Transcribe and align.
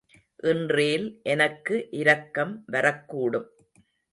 இன்றேல் 0.43 1.05
எனக்கு 1.23 1.75
இரக்கம் 1.91 2.53
வரக்கூடும். 2.71 3.47